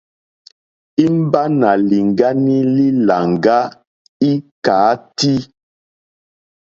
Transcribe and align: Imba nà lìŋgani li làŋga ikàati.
Imba 1.05 1.41
nà 1.59 1.69
lìŋgani 1.89 2.57
li 2.75 2.87
làŋga 3.07 3.57
ikàati. 4.29 5.33